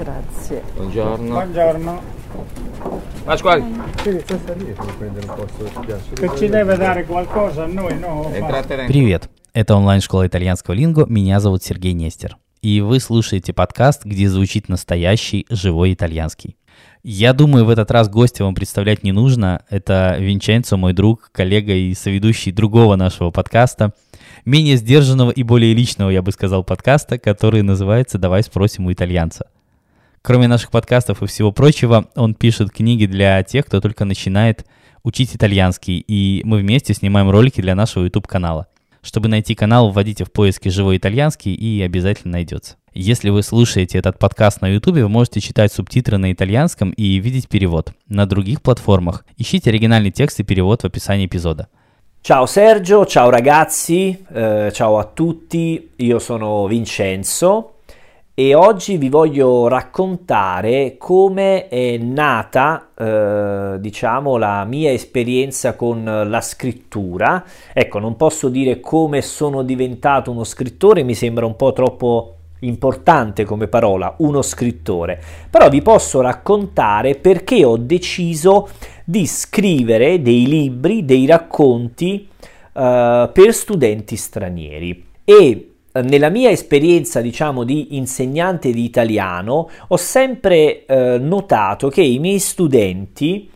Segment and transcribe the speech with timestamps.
[0.00, 0.62] Grazie.
[0.76, 1.28] Buongiorno.
[1.28, 2.02] Buongiorno.
[3.24, 3.62] Pasquale,
[4.02, 6.12] Sì, sta lì per prendere un posto di spiace.
[6.14, 8.22] Che ci deve dare qualcosa a noi, no?
[8.22, 8.86] Ma- entrate dentro.
[8.86, 9.28] Привет!
[9.52, 12.38] Это онлайн-школа итальянского линго, меня зовут Сергей Нестер.
[12.62, 16.56] И вы слушаете подкаст, где звучит настоящий живой итальянский.
[17.02, 19.64] Я думаю, в этот раз гостя вам представлять не нужно.
[19.68, 23.92] Это Винченцо, мой друг, коллега и соведущий другого нашего подкаста,
[24.46, 29.46] менее сдержанного и более личного, я бы сказал, подкаста, который называется «Давай спросим у итальянца».
[30.22, 34.66] Кроме наших подкастов и всего прочего, он пишет книги для тех, кто только начинает
[35.02, 38.66] учить итальянский, и мы вместе снимаем ролики для нашего YouTube-канала.
[39.00, 42.76] Чтобы найти канал, вводите в поиске «Живой итальянский» и обязательно найдется.
[42.92, 47.48] Если вы слушаете этот подкаст на YouTube, вы можете читать субтитры на итальянском и видеть
[47.48, 47.94] перевод.
[48.06, 51.68] На других платформах ищите оригинальный текст и перевод в описании эпизода.
[52.22, 57.79] Ciao Sergio, ciao ragazzi, eh, ciao a tutti, io sono Vincenzo
[58.40, 66.40] e oggi vi voglio raccontare come è nata, eh, diciamo, la mia esperienza con la
[66.40, 67.44] scrittura.
[67.70, 73.44] Ecco, non posso dire come sono diventato uno scrittore, mi sembra un po' troppo importante
[73.44, 78.70] come parola, uno scrittore, però vi posso raccontare perché ho deciso
[79.04, 82.26] di scrivere dei libri, dei racconti
[82.72, 90.84] eh, per studenti stranieri e nella mia esperienza, diciamo, di insegnante di italiano, ho sempre
[90.86, 93.50] eh, notato che i miei studenti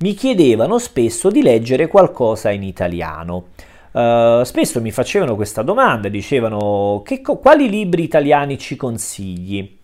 [0.00, 3.48] mi chiedevano spesso di leggere qualcosa in italiano.
[3.90, 9.78] Uh, spesso mi facevano questa domanda, dicevano che, quali libri italiani ci consigli?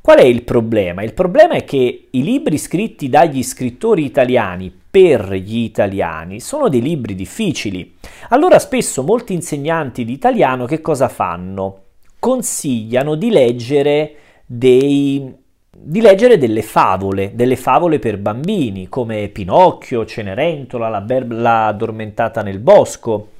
[0.00, 1.02] Qual è il problema?
[1.02, 6.82] Il problema è che i libri scritti dagli scrittori italiani per gli italiani sono dei
[6.82, 7.96] libri difficili.
[8.30, 11.82] Allora spesso molti insegnanti di italiano che cosa fanno?
[12.18, 15.38] Consigliano di leggere dei
[15.82, 22.58] di leggere delle favole, delle favole per bambini come Pinocchio, Cenerentola, la berla addormentata nel
[22.58, 23.30] bosco.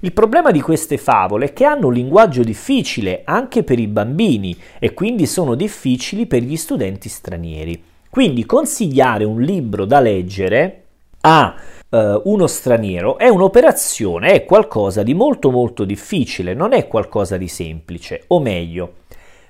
[0.00, 4.56] Il problema di queste favole è che hanno un linguaggio difficile anche per i bambini
[4.78, 7.82] e quindi sono difficili per gli studenti stranieri.
[8.10, 10.87] Quindi consigliare un libro da leggere
[11.28, 11.54] a
[11.90, 17.48] uh, uno straniero è un'operazione, è qualcosa di molto molto difficile, non è qualcosa di
[17.48, 18.94] semplice, o meglio,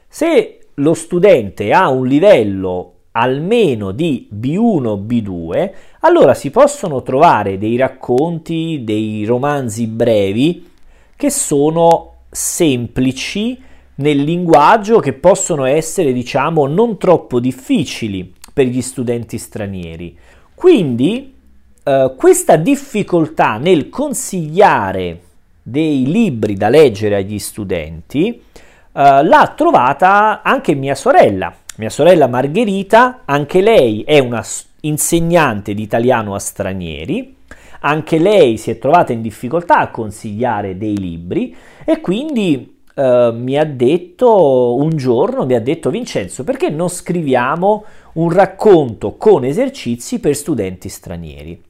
[0.09, 7.77] se lo studente ha un livello almeno di B1 B2, allora si possono trovare dei
[7.77, 10.71] racconti, dei romanzi brevi
[11.17, 13.61] che sono semplici
[13.97, 20.17] nel linguaggio, che possono essere, diciamo, non troppo difficili per gli studenti stranieri.
[20.55, 21.35] Quindi
[21.89, 25.21] eh, questa difficoltà nel consigliare
[25.63, 28.41] dei libri da leggere agli studenti eh,
[28.93, 34.45] l'ha trovata anche mia sorella, mia sorella Margherita, anche lei è una
[34.81, 37.37] insegnante di italiano a stranieri,
[37.81, 41.57] anche lei si è trovata in difficoltà a consigliare dei libri
[41.87, 47.85] e quindi eh, mi ha detto un giorno, mi ha detto Vincenzo, perché non scriviamo
[48.15, 51.68] un racconto con esercizi per studenti stranieri?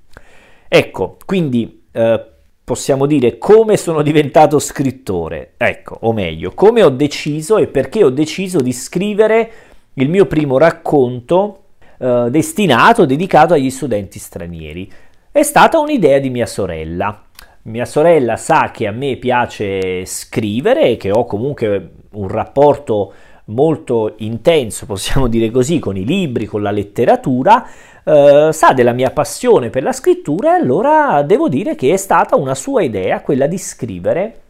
[0.69, 2.25] Ecco, quindi eh,
[2.63, 8.11] possiamo dire come sono diventato scrittore, ecco, o meglio, come ho deciso e perché ho
[8.11, 9.51] deciso di scrivere
[9.95, 11.63] il mio primo racconto
[11.99, 14.91] eh, destinato, dedicato agli studenti stranieri.
[15.33, 17.25] È stata un'idea di mia sorella.
[17.63, 23.13] Mia sorella sa che a me piace scrivere e che ho comunque un rapporto
[23.49, 27.67] molto intenso, possiamo dire così, con i libri, con la letteratura,
[28.05, 32.37] eh, sa della mia passione per la scrittura e allora devo dire che è stata
[32.37, 34.41] una sua idea quella di scrivere,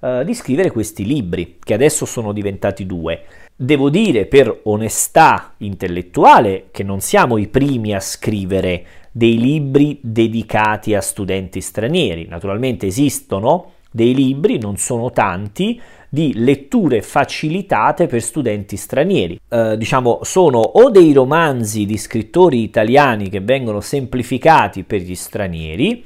[0.00, 3.22] eh, di scrivere questi libri, che adesso sono diventati due.
[3.54, 10.94] Devo dire per onestà intellettuale che non siamo i primi a scrivere dei libri dedicati
[10.94, 12.26] a studenti stranieri.
[12.28, 15.80] Naturalmente esistono dei libri, non sono tanti,
[16.16, 19.38] di letture facilitate per studenti stranieri.
[19.50, 26.02] Eh, diciamo, sono o dei romanzi di scrittori italiani che vengono semplificati per gli stranieri,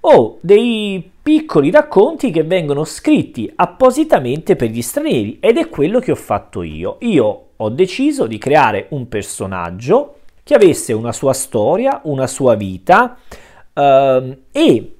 [0.00, 6.10] o dei piccoli racconti che vengono scritti appositamente per gli stranieri ed è quello che
[6.10, 6.96] ho fatto io.
[7.02, 13.16] Io ho deciso di creare un personaggio che avesse una sua storia, una sua vita
[13.72, 14.92] ehm, e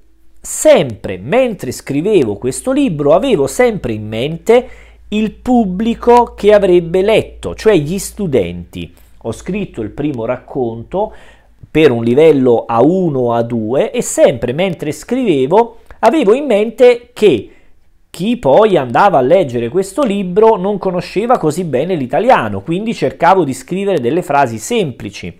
[0.45, 4.67] sempre mentre scrivevo questo libro avevo sempre in mente
[5.07, 8.93] il pubblico che avrebbe letto, cioè gli studenti.
[9.21, 11.13] Ho scritto il primo racconto
[11.71, 17.49] per un livello A1 o A2 e sempre mentre scrivevo avevo in mente che
[18.09, 23.53] chi poi andava a leggere questo libro non conosceva così bene l'italiano, quindi cercavo di
[23.53, 25.39] scrivere delle frasi semplici,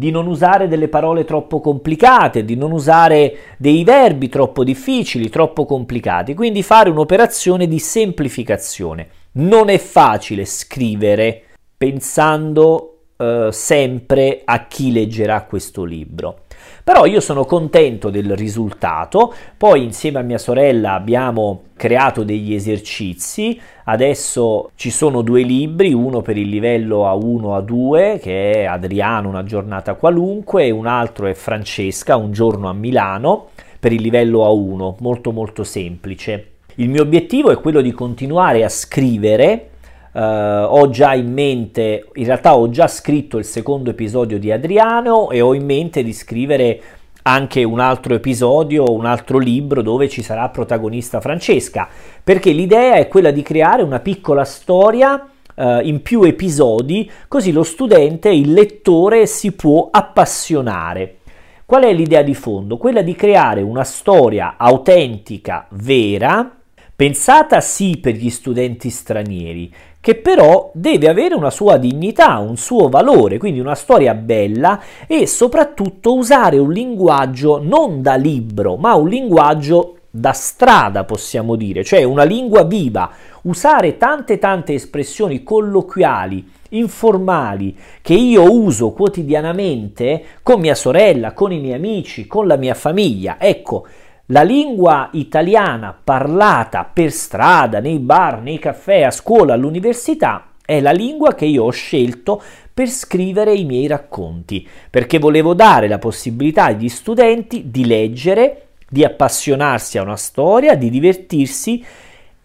[0.00, 5.66] di non usare delle parole troppo complicate, di non usare dei verbi troppo difficili, troppo
[5.66, 9.08] complicati, quindi fare un'operazione di semplificazione.
[9.32, 11.42] Non è facile scrivere
[11.76, 12.89] pensando
[13.20, 16.44] eh, sempre a chi leggerà questo libro.
[16.82, 23.60] Però io sono contento del risultato, poi insieme a mia sorella abbiamo creato degli esercizi,
[23.84, 29.44] adesso ci sono due libri, uno per il livello A1 A2 che è Adriano una
[29.44, 34.96] giornata qualunque e un altro è Francesca un giorno a Milano per il livello A1,
[35.00, 36.46] molto molto semplice.
[36.76, 39.68] Il mio obiettivo è quello di continuare a scrivere
[40.12, 45.30] Uh, ho già in mente, in realtà ho già scritto il secondo episodio di Adriano
[45.30, 46.80] e ho in mente di scrivere
[47.22, 51.88] anche un altro episodio, un altro libro dove ci sarà protagonista Francesca,
[52.24, 57.62] perché l'idea è quella di creare una piccola storia uh, in più episodi, così lo
[57.62, 61.18] studente, il lettore si può appassionare.
[61.64, 62.78] Qual è l'idea di fondo?
[62.78, 66.56] Quella di creare una storia autentica, vera,
[66.96, 72.88] pensata sì per gli studenti stranieri, che però deve avere una sua dignità, un suo
[72.88, 79.08] valore, quindi una storia bella e soprattutto usare un linguaggio non da libro, ma un
[79.08, 83.10] linguaggio da strada, possiamo dire, cioè una lingua viva,
[83.42, 91.60] usare tante tante espressioni colloquiali, informali che io uso quotidianamente con mia sorella, con i
[91.60, 93.36] miei amici, con la mia famiglia.
[93.38, 93.86] Ecco,
[94.30, 100.92] la lingua italiana parlata per strada, nei bar, nei caffè, a scuola, all'università è la
[100.92, 102.40] lingua che io ho scelto
[102.72, 109.04] per scrivere i miei racconti, perché volevo dare la possibilità agli studenti di leggere, di
[109.04, 111.84] appassionarsi a una storia, di divertirsi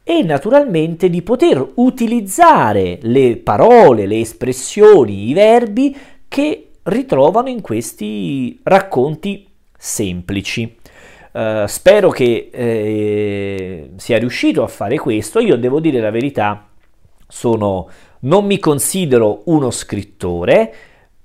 [0.04, 5.96] e naturalmente di poter utilizzare le parole, le espressioni, i verbi
[6.28, 9.48] che ritrovano in questi racconti
[9.78, 10.78] semplici.
[11.36, 15.42] Uh, spero che eh, sia riuscito a fare questo.
[15.42, 16.66] Io devo dire la verità,
[17.28, 17.90] sono,
[18.22, 20.74] non mi considero uno scrittore,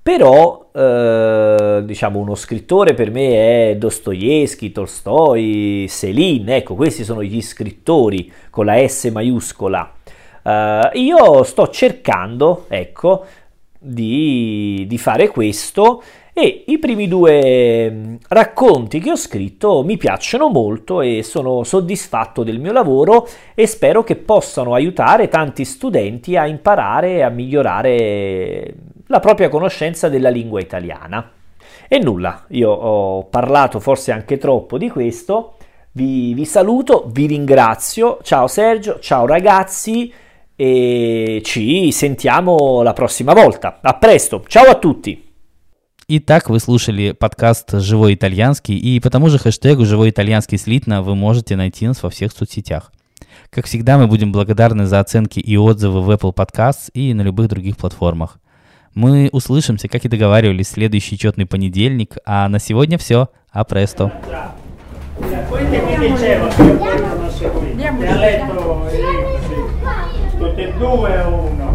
[0.03, 7.41] però eh, diciamo uno scrittore per me è Dostoevsky, Tolstoi, Selin, ecco questi sono gli
[7.41, 9.93] scrittori con la S maiuscola.
[10.43, 13.23] Uh, io sto cercando, ecco,
[13.77, 20.47] di, di fare questo e i primi due mm, racconti che ho scritto mi piacciono
[20.47, 26.47] molto e sono soddisfatto del mio lavoro e spero che possano aiutare tanti studenti a
[26.47, 28.75] imparare e a migliorare
[29.07, 31.31] la propria conoscenza della lingua italiana.
[31.87, 35.55] E nulla, io ho parlato forse anche troppo di questo,
[35.91, 40.11] vi, vi saluto, vi ringrazio, ciao Sergio, ciao ragazzi
[40.55, 43.79] e ci sentiamo la prossima volta.
[43.81, 45.30] A presto, ciao a tutti!
[46.13, 51.15] Итак, вы слушали подкаст «Живой итальянский», и по тому же хэштегу «Живой итальянский слитно» вы
[51.15, 52.91] можете найти нас во всех соцсетях.
[53.49, 57.47] Как всегда, мы будем благодарны за оценки и отзывы в Apple Podcasts и на любых
[57.47, 58.39] других платформах.
[58.93, 63.29] Мы услышимся, как и договаривались, в следующий четный понедельник, а на сегодня все.
[63.49, 64.11] А престо.
[70.37, 71.70] Tutti e due o uno?